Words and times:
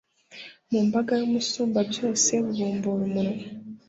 mu 0.71 0.79
mbaga 0.87 1.13
y'umusumbabyose 1.21 2.31
bubumbura 2.43 2.91
umunwa 3.07 3.43